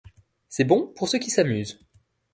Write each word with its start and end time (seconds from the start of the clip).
C’est 0.49 0.63
bon 0.63 0.91
pour 0.95 1.07
ceux 1.09 1.19
qui 1.19 1.29
s’amusent. 1.29 1.77